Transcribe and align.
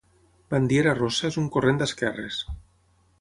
Bandiera 0.53 0.93
Rossa 0.99 1.29
és 1.29 1.37
un 1.41 1.49
corrent 1.57 1.79
d'esquerres. 1.83 2.41